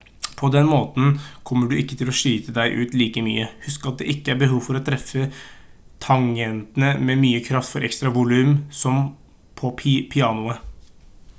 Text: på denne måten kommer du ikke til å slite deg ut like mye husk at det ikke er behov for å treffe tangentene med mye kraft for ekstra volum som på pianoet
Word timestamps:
på 0.37 0.47
denne 0.53 0.69
måten 0.69 1.09
kommer 1.49 1.67
du 1.69 1.73
ikke 1.81 1.97
til 1.97 2.07
å 2.11 2.13
slite 2.19 2.53
deg 2.55 2.77
ut 2.83 2.95
like 3.01 3.21
mye 3.27 3.43
husk 3.65 3.85
at 3.91 3.99
det 4.01 4.07
ikke 4.13 4.33
er 4.33 4.39
behov 4.43 4.63
for 4.67 4.79
å 4.79 4.81
treffe 4.87 5.27
tangentene 6.05 6.89
med 7.09 7.21
mye 7.25 7.43
kraft 7.49 7.75
for 7.75 7.87
ekstra 7.91 8.13
volum 8.17 8.55
som 8.81 8.99
på 9.61 9.73
pianoet 10.15 10.67